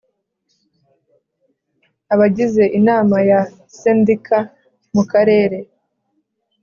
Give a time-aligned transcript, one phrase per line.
[2.13, 3.41] Abagize Inama ya
[3.79, 4.37] Sendika
[4.93, 5.57] mu Karere